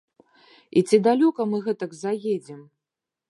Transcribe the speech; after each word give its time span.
І 0.79 0.81
ці 0.87 0.99
далёка 1.07 1.41
мы 1.51 1.57
гэтак 1.67 1.91
заедзем? 2.01 2.61